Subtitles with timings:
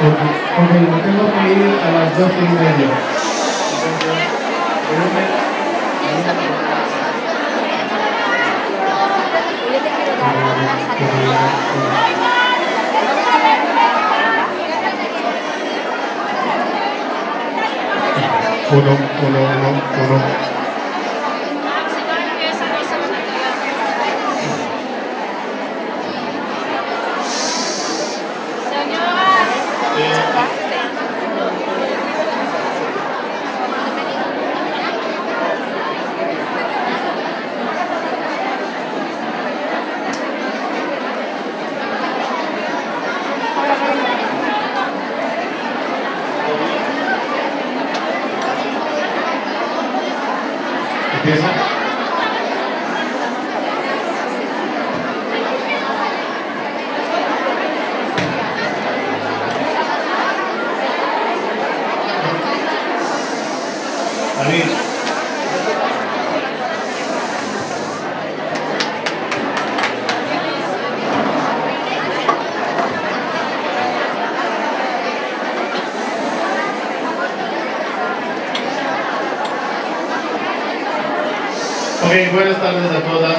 [0.00, 3.04] Ok, me tengo que ir a las doce y media.
[4.88, 4.96] Yo
[18.68, 20.57] Uno, uno, uno, uno.
[51.30, 51.57] Okay.
[82.38, 83.36] Buenas tardes a todas.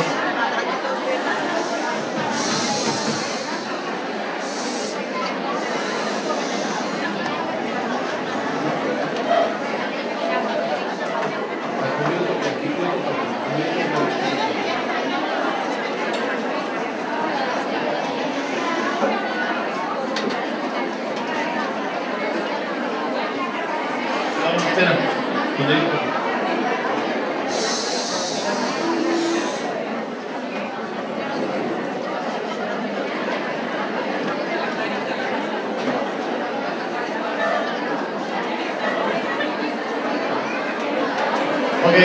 [24.43, 24.97] Vamos, espera.
[25.57, 26.09] Rodrigo.
[41.89, 41.95] Ok.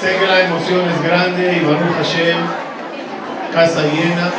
[0.00, 2.38] Sé que la emoción es grande y Baruch Hashem,
[3.52, 4.30] casa llena.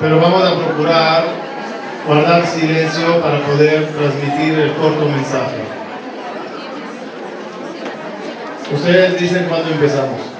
[0.00, 1.24] Pero vamos a procurar
[2.06, 5.62] guardar silencio para poder transmitir el corto mensaje.
[8.72, 10.37] Ustedes dicen cuándo empezamos.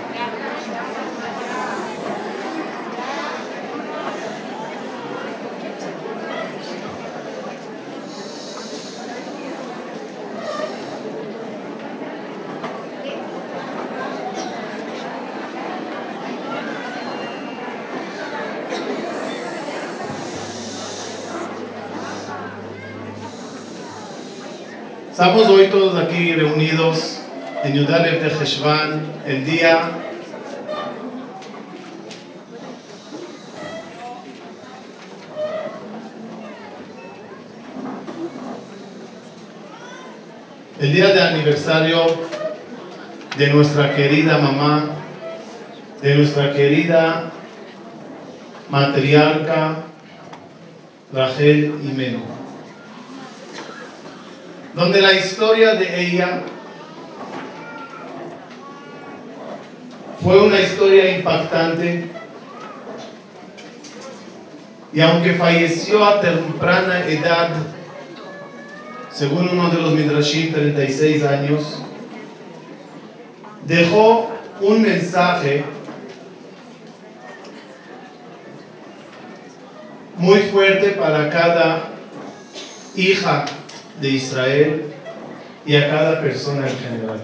[25.18, 27.18] Estamos hoy todos aquí reunidos
[27.64, 29.90] en Yudalev de Heshvan, el día
[40.78, 42.06] el día de aniversario
[43.36, 44.84] de nuestra querida mamá,
[46.00, 47.32] de nuestra querida
[48.70, 49.78] matriarca
[51.12, 52.37] Rachel Imenu
[54.78, 56.40] donde la historia de ella
[60.22, 62.06] fue una historia impactante.
[64.92, 67.56] Y aunque falleció a temprana edad,
[69.10, 71.82] según uno de los Midrashim, 36 años,
[73.66, 74.30] dejó
[74.60, 75.64] un mensaje
[80.16, 81.88] muy fuerte para cada
[82.94, 83.44] hija
[84.00, 84.84] de Israel
[85.66, 87.20] y a cada persona en general.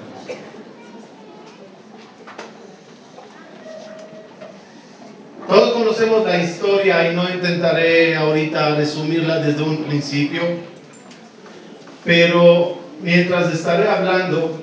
[5.49, 10.43] Todos conocemos la historia y no intentaré ahorita resumirla desde un principio,
[12.05, 14.61] pero mientras estaré hablando,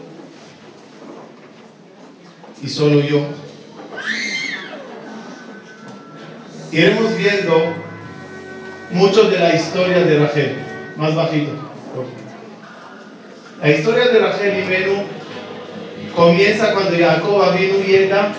[2.62, 3.22] y solo yo,
[6.72, 7.74] iremos viendo
[8.92, 10.56] mucho de la historia de Rachel,
[10.98, 11.71] más bajito.
[13.62, 15.04] La historia de Rachel y Menú
[16.16, 18.30] comienza cuando Jacob Avinu llega.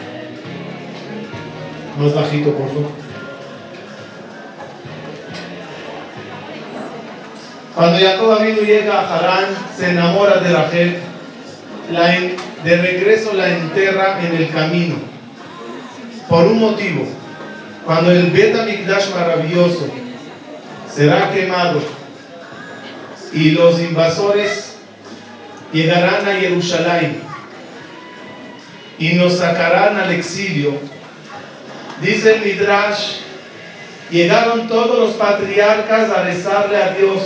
[1.99, 2.91] Más bajito, por favor.
[7.75, 9.45] Cuando Jacob Avinu llega a Harán,
[9.77, 10.97] se enamora de Rachel.
[11.91, 12.09] La
[12.65, 14.97] de regreso la enterra en el camino.
[16.29, 17.07] Por un motivo.
[17.85, 19.89] Cuando el Bet Mikdash maravilloso
[20.89, 21.81] será quemado
[23.33, 24.77] y los invasores
[25.73, 27.23] llegarán a Jerusalén
[28.99, 30.79] y nos sacarán al exilio,
[32.03, 33.19] Dice el Midrash,
[34.11, 37.23] llegaron todos los patriarcas a rezarle a Dios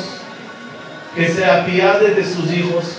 [1.14, 2.98] que se apiade de sus hijos.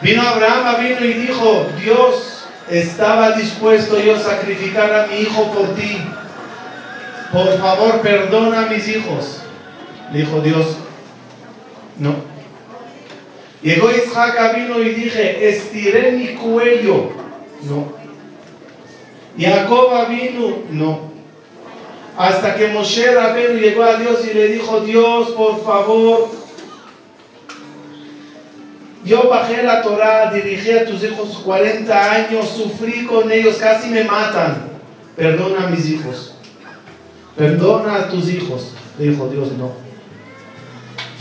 [0.00, 5.74] Vino Abraham, vino y dijo, Dios estaba dispuesto yo a sacrificar a mi hijo por
[5.74, 5.98] ti.
[7.32, 9.41] Por favor, perdona a mis hijos.
[10.12, 10.76] Dijo Dios,
[11.98, 12.14] no.
[13.62, 17.10] Llegó Isaac, vino y dije, estiré mi cuello.
[17.62, 17.92] No.
[19.38, 21.12] Jacob vino, no.
[22.16, 26.28] Hasta que Moshe Rabenu llegó a Dios y le dijo, Dios, por favor,
[29.04, 34.04] yo bajé la Torah, dirigí a tus hijos 40 años, sufrí con ellos, casi me
[34.04, 34.70] matan.
[35.16, 36.34] Perdona a mis hijos.
[37.36, 38.74] Perdona a tus hijos.
[38.98, 39.81] Le dijo Dios, no.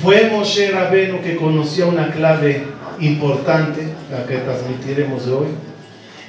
[0.02, 2.64] Fue Moshe Rabenu que conocía una clave
[3.00, 5.48] importante, la que transmitiremos hoy.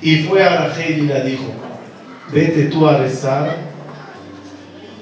[0.03, 1.45] Y fue a Rachel y le dijo,
[2.33, 3.57] vete tú a rezar,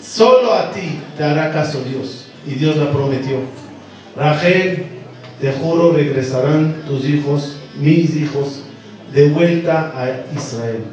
[0.00, 2.28] solo a ti te hará caso Dios.
[2.46, 3.38] Y Dios la prometió.
[4.16, 4.86] Rachel,
[5.40, 8.62] te juro, regresarán tus hijos, mis hijos,
[9.12, 10.84] de vuelta a Israel.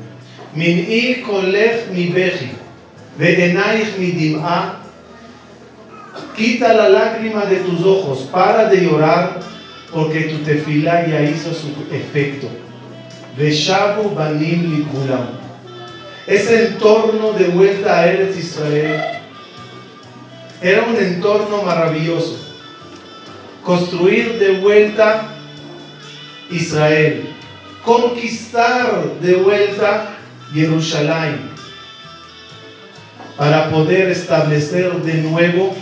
[0.56, 0.74] Mi
[4.00, 4.87] mi dim'a,
[6.38, 9.40] quita la lágrima de tus ojos, para de llorar,
[9.92, 12.48] porque tu tefilá ya hizo su efecto.
[14.16, 15.28] Banim ligbulam.
[16.28, 19.02] Ese entorno de vuelta a Eretz Israel
[20.62, 22.38] era un entorno maravilloso.
[23.64, 25.28] Construir de vuelta
[26.50, 27.30] Israel.
[27.84, 30.18] Conquistar de vuelta
[30.54, 31.50] Jerusalén.
[33.38, 35.76] Para poder establecer de nuevo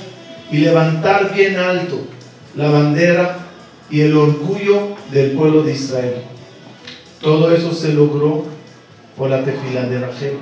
[0.52, 2.00] y levantar bien alto
[2.56, 3.38] la bandera
[3.90, 6.16] y el orgullo del pueblo de Israel.
[7.22, 8.46] Todo eso se logró
[9.18, 10.38] por la tefila de Rachel.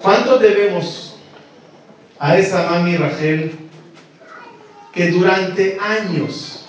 [0.00, 1.16] ¿Cuánto debemos
[2.18, 3.52] a esa mami Rachel
[4.92, 6.66] que durante años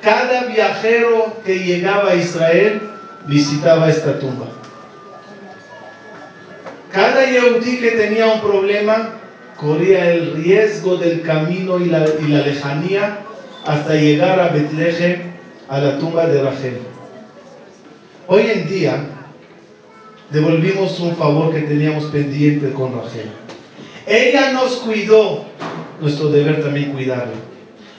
[0.00, 2.80] cada viajero que llegaba a Israel
[3.26, 4.46] visitaba esta tumba?
[6.96, 9.10] Cada Yehudí que tenía un problema
[9.60, 13.18] corría el riesgo del camino y la, y la lejanía
[13.66, 15.20] hasta llegar a Betlehem,
[15.68, 16.78] a la tumba de Rachel.
[18.26, 18.96] Hoy en día
[20.30, 23.30] devolvimos un favor que teníamos pendiente con Rachel.
[24.06, 25.44] Ella nos cuidó,
[26.00, 27.34] nuestro deber también cuidarla.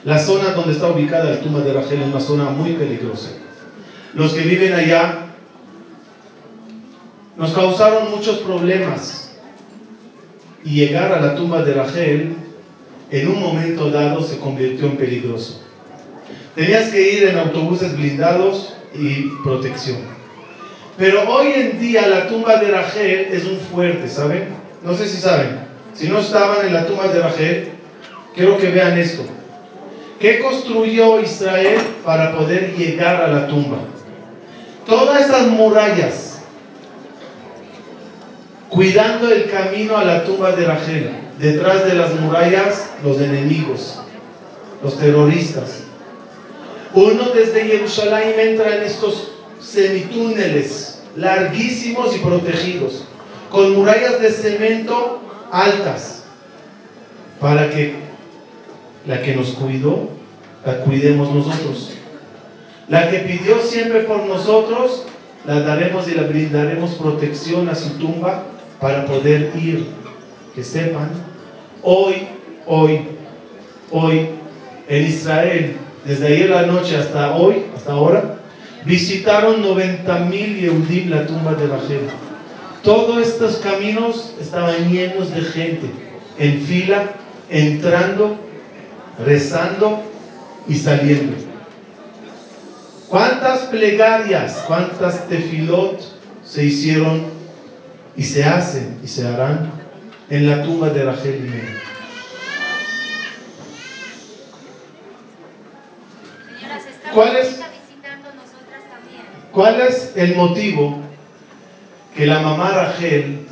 [0.04, 3.28] La zona donde está ubicada la tumba de Rachel es una zona muy peligrosa.
[4.14, 5.27] Los que viven allá
[7.38, 9.30] nos causaron muchos problemas
[10.64, 12.34] y llegar a la tumba de Rachel
[13.10, 15.62] en un momento dado se convirtió en peligroso.
[16.56, 19.98] Tenías que ir en autobuses blindados y protección.
[20.98, 24.48] Pero hoy en día la tumba de Rachel es un fuerte, ¿saben?
[24.82, 25.60] No sé si saben.
[25.94, 27.68] Si no estaban en la tumba de Rachel,
[28.34, 29.22] quiero que vean esto.
[30.18, 33.78] ¿Qué construyó Israel para poder llegar a la tumba?
[34.84, 36.27] Todas estas murallas
[38.68, 41.10] cuidando el camino a la tumba de Rachel.
[41.38, 44.00] Detrás de las murallas, los enemigos,
[44.82, 45.84] los terroristas.
[46.94, 53.04] Uno desde Jerusalén entra en estos semitúneles larguísimos y protegidos,
[53.50, 55.20] con murallas de cemento
[55.52, 56.24] altas,
[57.40, 57.94] para que
[59.06, 60.10] la que nos cuidó,
[60.66, 61.92] la cuidemos nosotros.
[62.88, 65.04] La que pidió siempre por nosotros,
[65.46, 68.44] la daremos y la brindaremos protección a su tumba
[68.80, 69.86] para poder ir,
[70.54, 71.10] que sepan,
[71.82, 72.28] hoy,
[72.66, 73.00] hoy,
[73.90, 74.28] hoy,
[74.88, 78.36] en Israel, desde ayer la noche hasta hoy, hasta ahora,
[78.84, 82.08] visitaron 90 mil Yehudim la tumba de Rachel.
[82.82, 85.90] Todos estos caminos estaban llenos de gente,
[86.38, 87.10] en fila,
[87.50, 88.38] entrando,
[89.24, 90.00] rezando
[90.68, 91.36] y saliendo.
[93.08, 96.00] ¿Cuántas plegarias, cuántas tefilot
[96.44, 97.37] se hicieron
[98.18, 99.70] y se hacen y se harán
[100.28, 101.82] en la tumba de Rachel y Lea?
[107.14, 107.60] ¿Cuál es?
[109.52, 110.98] ¿Cuál es el motivo
[112.14, 113.46] que la mamá Rachel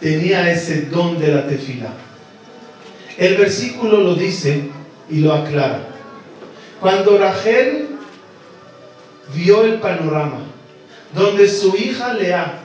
[0.00, 1.92] tenía ese don de la tefila?
[3.18, 4.70] El versículo lo dice
[5.10, 5.88] y lo aclara.
[6.80, 7.98] Cuando Rachel
[9.34, 10.40] vio el panorama
[11.14, 12.60] donde su hija Lea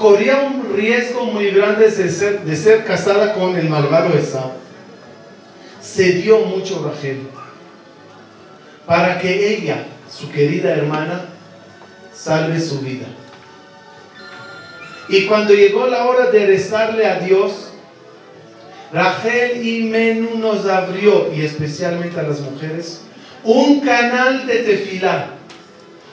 [0.00, 4.52] corría un riesgo muy grande de ser, de ser casada con el malvado Esau,
[5.82, 7.20] se dio mucho Rachel
[8.86, 11.26] para que ella, su querida hermana,
[12.14, 13.06] salve su vida.
[15.10, 17.70] Y cuando llegó la hora de rezarle a Dios,
[18.94, 23.02] Rachel y Menú nos abrió, y especialmente a las mujeres,
[23.44, 25.34] un canal de tefilá,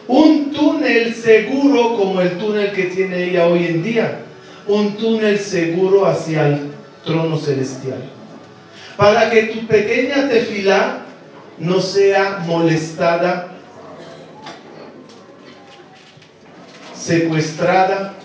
[0.07, 4.19] un túnel seguro como el túnel que tiene ella hoy en día,
[4.67, 6.71] un túnel seguro hacia el
[7.05, 8.03] trono celestial.
[8.95, 11.05] Para que tu pequeña tefilá
[11.59, 13.53] no sea molestada,
[16.95, 18.15] secuestrada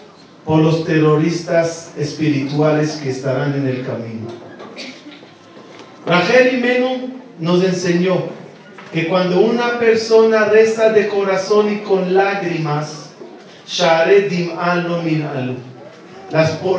[0.45, 4.27] por los terroristas espirituales que estarán en el camino.
[6.05, 8.25] Rachel y Menú nos enseñó
[8.93, 13.11] que cuando una persona reza de corazón y con lágrimas,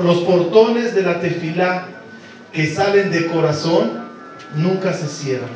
[0.03, 1.87] los portones de la tefilá
[2.51, 4.03] que salen de corazón
[4.55, 5.49] nunca se cierran.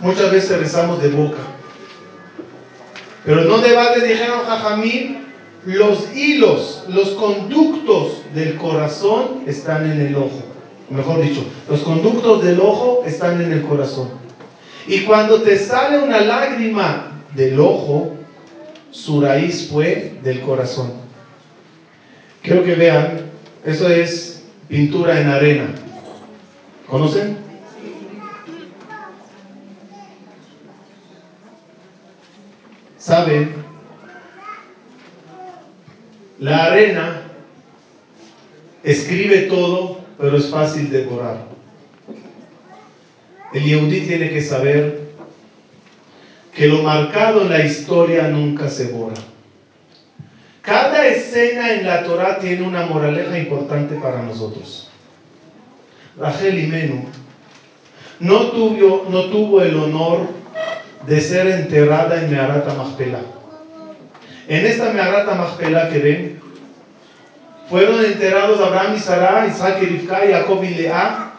[0.00, 1.38] Muchas veces rezamos de boca.
[3.24, 5.24] Pero no debate, dijeron Jajamín,
[5.64, 10.42] los hilos, los conductos del corazón están en el ojo.
[10.90, 14.23] Mejor dicho, los conductos del ojo están en el corazón.
[14.86, 18.14] Y cuando te sale una lágrima del ojo,
[18.90, 20.92] su raíz fue del corazón.
[22.42, 23.30] Quiero que vean,
[23.64, 25.74] eso es pintura en arena.
[26.86, 27.38] ¿Conocen?
[32.98, 33.54] ¿Saben?
[36.38, 37.22] La arena
[38.82, 41.53] escribe todo, pero es fácil de borrar.
[43.54, 44.98] El Yehudi tiene que saber
[46.52, 49.14] que lo marcado en la historia nunca se borra.
[50.60, 54.88] Cada escena en la Torah tiene una moraleja importante para nosotros.
[56.18, 57.04] Rachel y Menú
[58.18, 60.28] no tuvo, no tuvo el honor
[61.06, 63.22] de ser enterrada en Meharata Machpelah.
[64.48, 66.40] En esta Meharata Machpelah que ven,
[67.70, 71.32] fueron enterrados Abraham y Sarah, Isaac y Rivka, Jacob y Lea,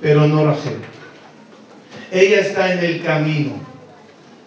[0.00, 0.95] pero no Rachel.
[2.16, 3.52] Ella está en el camino.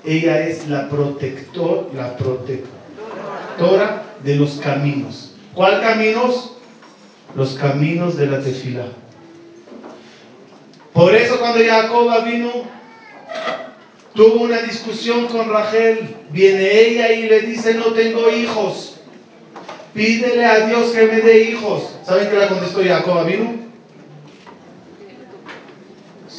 [0.04, 5.36] Ella es la protector, la protectora de los caminos.
[5.54, 6.54] ¿Cuál caminos?
[7.36, 8.86] Los caminos de la tefila.
[10.94, 12.50] Por eso cuando Jacob vino
[14.16, 18.96] tuvo una discusión con Rachel, viene ella y le dice, no tengo hijos,
[19.94, 21.84] pídele a Dios que me dé hijos.
[22.04, 23.69] ¿Saben qué le contestó Jacob vino?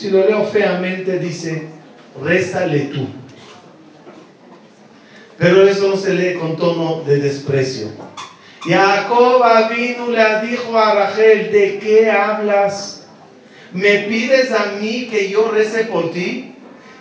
[0.01, 1.65] Si lo leo feamente, dice,
[2.25, 3.07] réstale tú.
[5.37, 7.89] Pero eso no se lee con tono de desprecio.
[8.65, 13.09] Jacob vino le dijo a Rachel, ¿de qué hablas?
[13.75, 16.55] ¿Me pides a mí que yo rece por ti?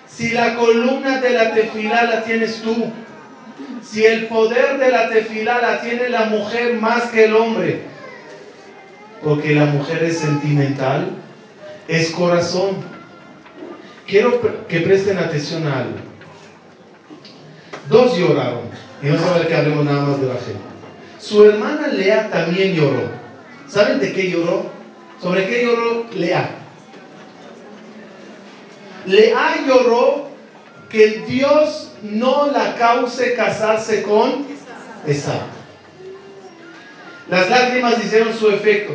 [0.05, 2.91] Si la columna de la tefilá la tienes tú,
[3.81, 7.79] si el poder de la tefilá la tiene la mujer más que el hombre,
[9.23, 11.11] porque la mujer es sentimental,
[11.89, 12.77] es corazón.
[14.05, 15.97] Quiero que presten atención a algo.
[17.89, 18.69] Dos lloraron,
[19.01, 20.61] y no que hablemos nada más de la gente.
[21.19, 23.09] Su hermana Lea también lloró.
[23.67, 24.69] ¿Saben de qué lloró?
[25.21, 26.49] ¿Sobre qué lloró Lea?
[29.05, 30.29] Lea lloró
[30.89, 34.45] que Dios no la cause casarse con
[35.07, 35.39] Esa.
[37.27, 38.93] Las lágrimas hicieron su efecto.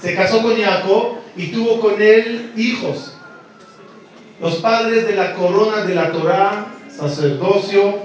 [0.00, 3.14] Se casó con Jacob y tuvo con él hijos.
[4.40, 8.00] Los padres de la corona de la Torá, sacerdocio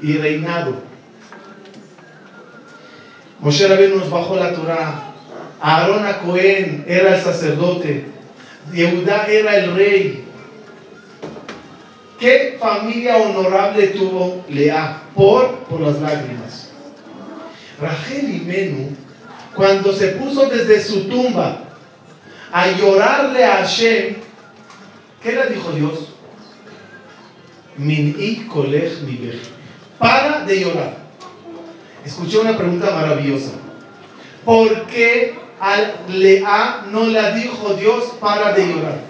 [0.00, 0.74] y reinado.
[3.40, 5.04] Moshe Rabbeinu nos bajó la Torá.
[5.60, 8.06] Aarón a Cohen era el sacerdote.
[8.72, 10.24] Yehudá era el rey.
[12.18, 15.02] ¿Qué familia honorable tuvo Lea?
[15.14, 16.70] Por, por las lágrimas.
[17.80, 18.96] Rachel y Menú,
[19.54, 21.67] cuando se puso desde su tumba
[22.52, 24.16] a llorarle a Hashem,
[25.22, 26.14] ¿qué le dijo Dios?
[27.76, 29.32] Min mi
[29.98, 30.96] Para de llorar.
[32.04, 33.52] Escuché una pregunta maravillosa.
[34.44, 35.76] ¿Por qué a
[36.08, 39.00] Lea no le dijo Dios para de llorar?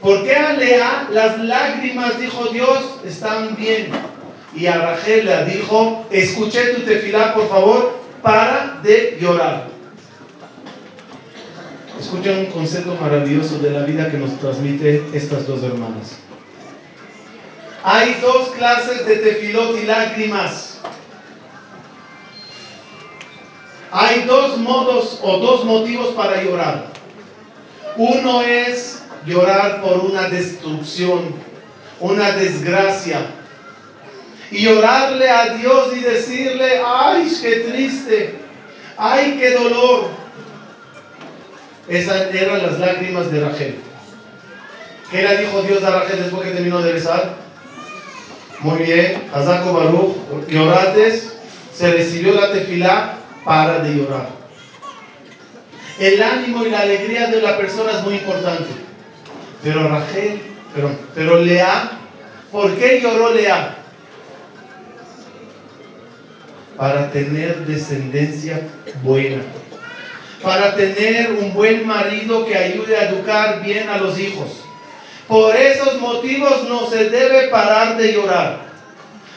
[0.00, 3.90] ¿Por qué a Lea las lágrimas, dijo Dios, están bien?
[4.54, 9.77] Y a Rachel le dijo, escuché tu tefilá, por favor, para de llorar.
[11.98, 16.18] Escuchen un concepto maravilloso de la vida que nos transmite estas dos hermanas.
[17.82, 20.78] Hay dos clases de tefilot y lágrimas.
[23.90, 26.92] Hay dos modos o dos motivos para llorar.
[27.96, 31.34] Uno es llorar por una destrucción,
[31.98, 33.26] una desgracia,
[34.50, 38.38] y orarle a Dios y decirle, ay, qué triste,
[38.96, 40.27] ay, qué dolor.
[41.88, 43.76] Esas eran las lágrimas de Rachel.
[45.10, 47.36] ¿Qué le dijo Dios a Rachel después que terminó de rezar?
[48.60, 51.36] Muy bien, Hazako Baruch, llorates,
[51.72, 53.14] se recibió la tefilá,
[53.44, 54.28] para de llorar.
[55.98, 58.68] El ánimo y la alegría de la persona es muy importante.
[59.62, 60.42] Pero Rachel,
[60.74, 61.92] perdón, pero Lea,
[62.52, 63.76] ¿por qué lloró Lea?
[66.76, 68.60] Para tener descendencia
[69.02, 69.42] buena.
[70.42, 74.64] Para tener un buen marido que ayude a educar bien a los hijos.
[75.26, 78.68] Por esos motivos no se debe parar de llorar.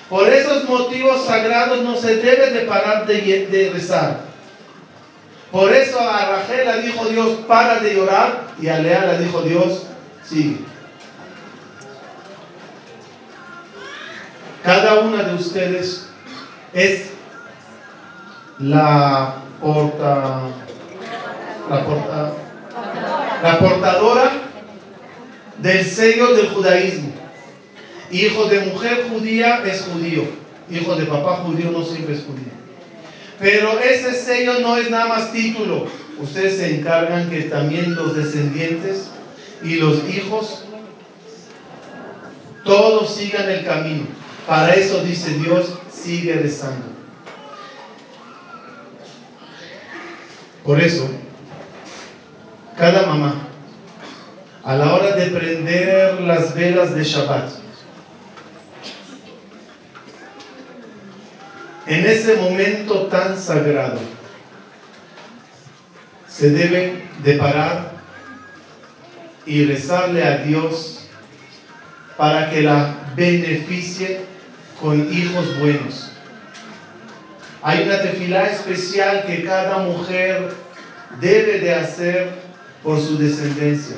[0.10, 4.22] Por esos motivos sagrados no se debe de parar de, rezar.
[5.51, 9.41] Por eso a Rachel le dijo Dios, para de llorar, y a Lea le dijo
[9.41, 9.84] Dios,
[10.24, 10.58] sigue.
[14.63, 16.10] Cada una de ustedes
[16.74, 17.12] es
[18.60, 20.41] la porta,
[21.72, 22.34] la porta,
[23.42, 24.32] la portadora
[25.60, 27.12] del sello del judaísmo.
[28.12, 30.24] Hijo de mujer judía es judío.
[30.70, 32.51] Hijo de papá judío no siempre es judío.
[33.40, 35.88] Pero ese sello no es nada más título.
[36.20, 39.07] Ustedes se encargan que también los descendientes
[39.64, 40.66] y los hijos
[42.66, 44.05] todos sigan el camino.
[44.46, 46.88] Para eso dice Dios, sigue rezando.
[50.64, 51.10] Por eso,
[52.81, 53.35] cada mamá,
[54.63, 57.51] a la hora de prender las velas de Shabbat,
[61.85, 64.00] en ese momento tan sagrado,
[66.27, 67.91] se debe de parar
[69.46, 71.05] y rezarle a Dios
[72.17, 74.22] para que la beneficie
[74.81, 76.13] con hijos buenos.
[77.61, 80.51] Hay una tefilá especial que cada mujer
[81.20, 82.41] debe de hacer
[82.83, 83.96] por su descendencia.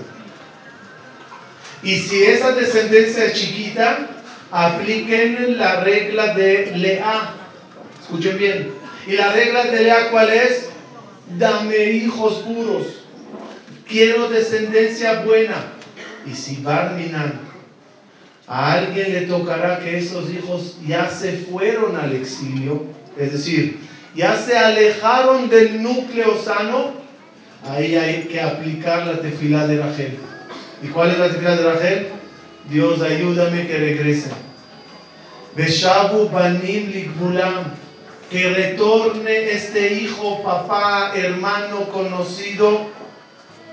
[1.82, 4.10] Y si esa descendencia es chiquita,
[4.52, 7.34] apliquen la regla de Lea.
[8.02, 8.72] Escuchen bien.
[9.06, 10.70] ¿Y la regla de Lea cuál es?
[11.38, 12.88] Dame hijos puros.
[13.88, 15.56] Quiero descendencia buena.
[16.26, 17.42] Y si Barminan,
[18.48, 22.84] a alguien le tocará que esos hijos ya se fueron al exilio,
[23.18, 23.80] es decir,
[24.16, 26.94] ya se alejaron del núcleo sano,
[27.70, 30.18] ahí hay que aplicar la tefilá de Rachel.
[30.82, 32.08] ¿Y cuál es la tefilá de Rachel?
[32.70, 34.32] Dios ayúdame que regresen.
[35.56, 37.74] Beshabu banim likbulam
[38.30, 42.88] que retorne este hijo, papá, hermano, conocido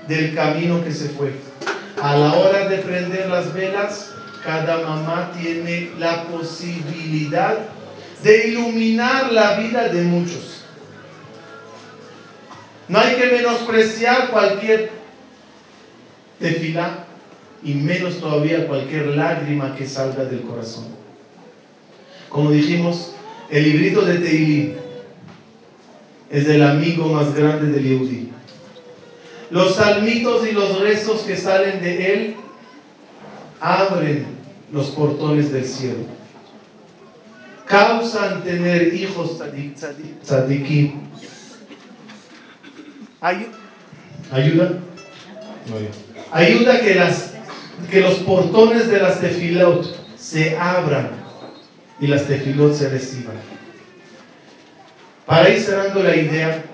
[0.07, 1.33] del camino que se fue.
[2.01, 4.11] A la hora de prender las velas,
[4.43, 7.57] cada mamá tiene la posibilidad
[8.23, 10.50] de iluminar la vida de muchos.
[12.91, 14.91] No hay que menospreciar cualquier
[16.41, 17.05] tefilá
[17.63, 20.87] y menos todavía cualquier lágrima que salga del corazón.
[22.27, 23.13] Como dijimos,
[23.49, 24.73] el librito de Teilim
[26.29, 28.29] es el amigo más grande del Yehudi.
[29.51, 32.35] Los salmitos y los rezos que salen de él
[33.61, 34.25] abren
[34.73, 36.03] los portones del cielo.
[37.65, 39.39] Causan tener hijos
[40.23, 41.11] tzadikim.
[44.31, 44.79] ¿Ayuda?
[46.31, 47.33] Ayuda que, las,
[47.91, 49.85] que los portones de las tefilot
[50.17, 51.11] se abran
[51.99, 53.35] y las tefilot se reciban.
[55.27, 56.65] Para ir cerrando la idea,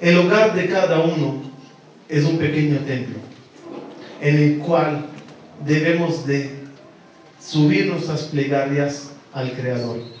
[0.00, 1.40] el hogar de cada uno
[2.08, 3.18] es un pequeño templo
[4.20, 5.06] en el cual
[5.64, 6.50] debemos de
[7.40, 10.17] subir nuestras plegarias al Creador.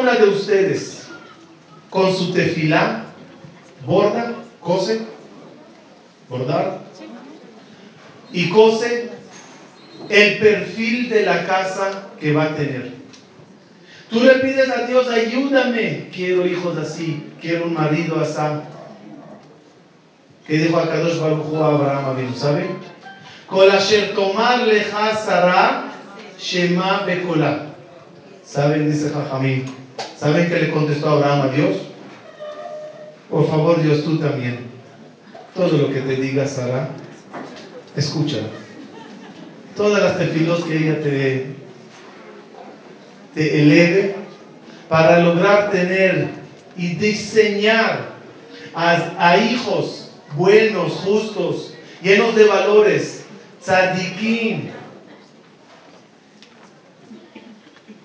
[0.00, 1.06] Una de ustedes
[1.90, 3.04] con su tefilá
[3.86, 5.02] borda, cose
[6.28, 6.80] bordar
[8.32, 9.10] y cose
[10.08, 12.92] el perfil de la casa que va a tener.
[14.10, 18.40] Tú le pides a Dios, ayúdame, quiero hijos así, quiero un marido así.
[20.46, 22.66] Que dijo a Kadosh Baruch a Abraham Avinu, ¿sabe?
[28.44, 28.90] ¿Saben?
[28.90, 29.83] Dice Jajamín.
[30.24, 31.76] ¿Saben que le contestó Abraham a Dios?
[33.28, 34.58] Por favor, Dios, tú también.
[35.54, 36.88] Todo lo que te diga Sara,
[37.94, 38.48] escúchala.
[39.76, 41.48] Todas las tefilos que ella te,
[43.34, 44.16] te eleve
[44.88, 46.30] para lograr tener
[46.74, 48.14] y diseñar
[48.74, 53.26] a, hijos buenos, justos, llenos de valores,
[53.62, 54.70] tzadikim.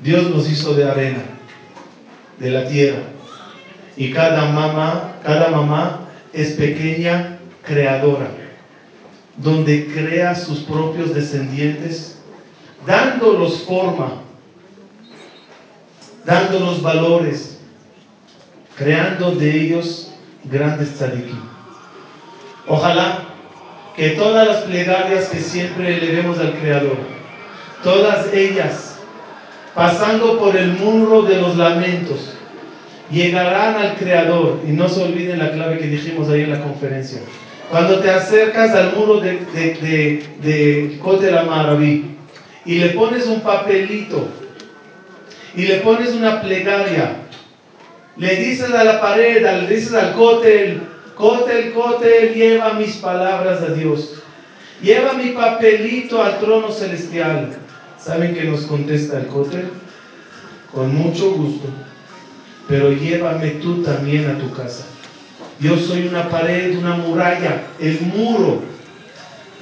[0.04, 1.39] Dios nos hizo de arena,
[2.40, 3.04] de la tierra.
[3.96, 8.30] Y cada mamá, cada mamá es pequeña creadora,
[9.38, 12.18] donde crea sus propios descendientes,
[12.86, 14.22] dándolos forma,
[16.26, 17.60] dándolos valores,
[18.78, 20.12] creando de ellos
[20.46, 21.42] grandes tzadikim.
[22.68, 23.26] Ojalá
[23.96, 26.98] que todas las plegarias que siempre elevemos al Creador,
[27.84, 28.89] todas ellas,
[29.80, 32.34] pasando por el muro de los lamentos,
[33.10, 34.60] llegarán al Creador.
[34.68, 37.22] Y no se olviden la clave que dijimos ahí en la conferencia.
[37.72, 41.00] Cuando te acercas al muro de, de, de,
[42.66, 44.28] y le pones un papelito
[45.56, 47.16] y le pones una plegaria,
[48.18, 50.82] le dices a la pared, le dices al cótel,
[51.16, 54.16] cótel, cótel, lleva mis palabras a Dios,
[54.82, 57.69] lleva mi papelito al trono celestial.
[58.04, 59.70] ¿Saben qué nos contesta el cótel?
[60.74, 61.68] Con mucho gusto,
[62.68, 64.86] pero llévame tú también a tu casa.
[65.60, 68.62] Yo soy una pared, una muralla, el muro.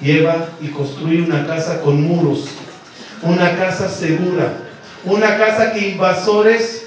[0.02, 2.50] Lleva y construye una casa con muros,
[3.24, 4.60] una casa segura,
[5.06, 6.86] una casa que invasores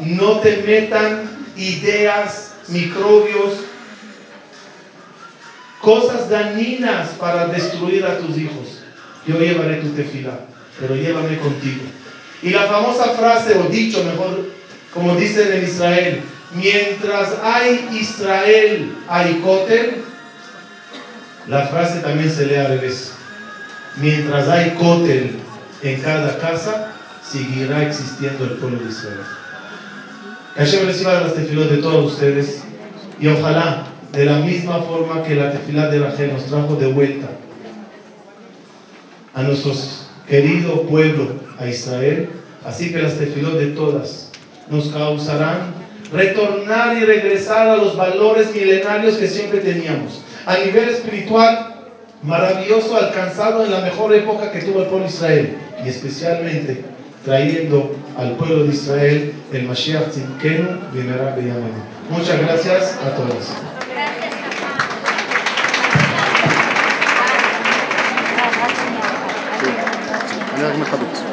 [0.00, 3.54] no te metan ideas, microbios,
[5.80, 8.84] cosas dañinas para destruir a tus hijos.
[9.26, 10.38] Yo llevaré tu tefila,
[10.80, 11.82] pero llévame contigo.
[12.42, 14.46] Y la famosa frase, o dicho mejor,
[14.92, 16.22] como dicen en Israel,
[16.54, 20.02] mientras hay Israel, hay Kotel,
[21.48, 23.12] la frase también se lee al revés.
[23.96, 25.36] Mientras hay Kotel
[25.82, 29.20] en cada casa, seguirá existiendo el pueblo de Israel.
[30.54, 32.62] Que Hashem reciba las tefilot de todos ustedes
[33.18, 37.28] y ojalá de la misma forma que la tefilá de Rachel nos trajo de vuelta
[39.34, 39.72] a nuestro
[40.28, 42.28] querido pueblo, a Israel,
[42.64, 44.30] así que las tefilot de todas
[44.70, 45.74] nos causarán
[46.12, 50.22] retornar y regresar a los valores milenarios que siempre teníamos.
[50.46, 51.74] A nivel espiritual,
[52.22, 56.84] maravilloso, alcanzado en la mejor época que tuvo el pueblo de Israel y especialmente
[57.24, 60.80] trayendo al pueblo de Israel el Mashiach Tzidkenu.
[62.10, 63.71] Muchas gracias a todos.
[70.62, 71.31] דרך מכבית.